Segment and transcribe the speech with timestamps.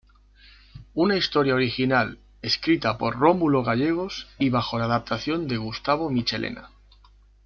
[0.95, 6.71] Una historia original escrita por Rómulo Gallegos y bajo la adaptación de Gustavo Michelena.